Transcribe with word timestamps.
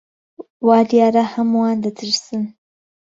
وا 0.67 0.79
دیارە 0.91 1.23
هەمووان 1.33 1.77
دەترسن. 1.83 2.43